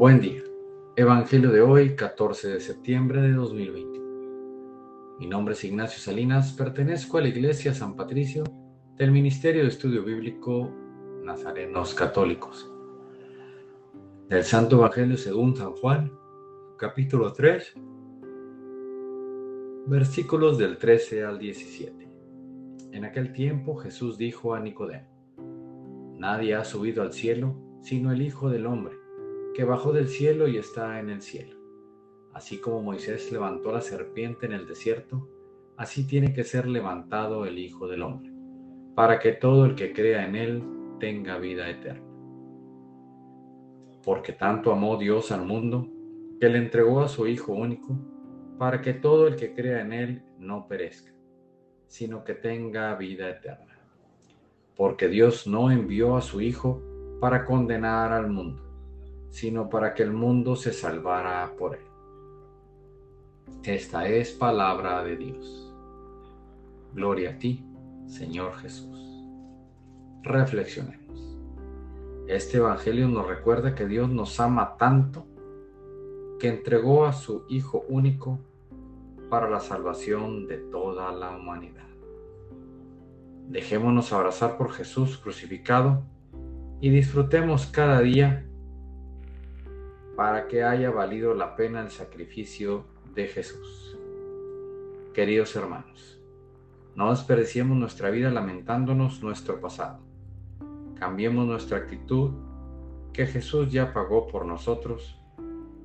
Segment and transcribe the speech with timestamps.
[0.00, 0.42] Buen día.
[0.96, 5.18] Evangelio de hoy, 14 de septiembre de 2021.
[5.18, 8.44] Mi nombre es Ignacio Salinas, pertenezco a la Iglesia San Patricio
[8.96, 10.72] del Ministerio de Estudio Bíblico
[11.22, 12.72] Nazarenos Católicos.
[14.30, 16.10] Del Santo Evangelio según San Juan,
[16.78, 17.74] capítulo 3,
[19.86, 22.08] versículos del 13 al 17.
[22.92, 28.48] En aquel tiempo Jesús dijo a Nicodemo, Nadie ha subido al cielo sino el Hijo
[28.48, 28.99] del Hombre
[29.54, 31.56] que bajó del cielo y está en el cielo.
[32.32, 35.28] Así como Moisés levantó la serpiente en el desierto,
[35.76, 38.32] así tiene que ser levantado el Hijo del Hombre,
[38.94, 40.62] para que todo el que crea en él
[41.00, 42.06] tenga vida eterna.
[44.04, 45.88] Porque tanto amó Dios al mundo,
[46.40, 47.98] que le entregó a su Hijo único,
[48.58, 51.12] para que todo el que crea en él no perezca,
[51.86, 53.78] sino que tenga vida eterna.
[54.76, 56.82] Porque Dios no envió a su Hijo
[57.20, 58.62] para condenar al mundo,
[59.30, 61.84] sino para que el mundo se salvara por él.
[63.62, 65.72] Esta es palabra de Dios.
[66.94, 67.64] Gloria a ti,
[68.06, 68.98] Señor Jesús.
[70.22, 71.38] Reflexionemos.
[72.26, 75.26] Este Evangelio nos recuerda que Dios nos ama tanto
[76.38, 78.40] que entregó a su Hijo único
[79.28, 81.86] para la salvación de toda la humanidad.
[83.48, 86.02] Dejémonos abrazar por Jesús crucificado
[86.80, 88.49] y disfrutemos cada día
[90.20, 93.96] para que haya valido la pena el sacrificio de Jesús.
[95.14, 96.20] Queridos hermanos,
[96.94, 100.00] no desperdiciemos nuestra vida lamentándonos nuestro pasado.
[100.98, 102.32] Cambiemos nuestra actitud
[103.14, 105.18] que Jesús ya pagó por nosotros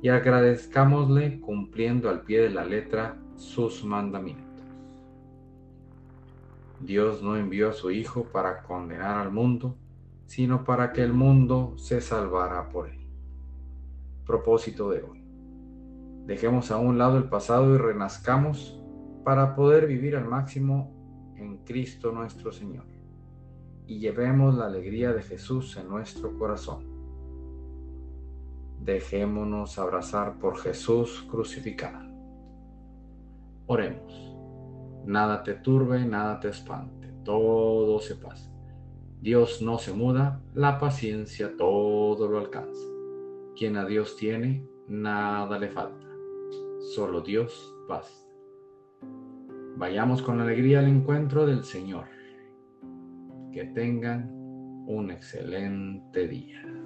[0.00, 4.64] y agradezcámosle cumpliendo al pie de la letra sus mandamientos.
[6.80, 9.76] Dios no envió a su Hijo para condenar al mundo,
[10.24, 13.01] sino para que el mundo se salvara por él
[14.24, 15.22] propósito de hoy.
[16.26, 18.80] Dejemos a un lado el pasado y renazcamos
[19.24, 22.84] para poder vivir al máximo en Cristo nuestro Señor.
[23.86, 26.84] Y llevemos la alegría de Jesús en nuestro corazón.
[28.80, 32.10] Dejémonos abrazar por Jesús crucificado.
[33.66, 34.34] Oremos.
[35.04, 38.50] Nada te turbe, nada te espante, todo se pasa.
[39.20, 42.91] Dios no se muda, la paciencia todo lo alcanza.
[43.56, 46.06] Quien a Dios tiene, nada le falta.
[46.94, 48.28] Solo Dios basta.
[49.76, 52.06] Vayamos con alegría al encuentro del Señor.
[53.52, 54.30] Que tengan
[54.86, 56.81] un excelente día.